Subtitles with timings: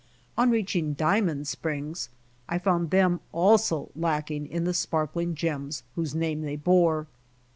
[0.35, 2.09] On reaching Diamond springs,
[2.49, 7.05] I found them also lacking in the sparkling gems whose name they bore.